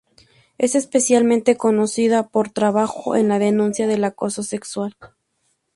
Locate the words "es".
0.57-0.73